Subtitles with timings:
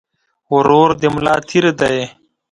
[0.55, 1.99] ورور د ملا تير دي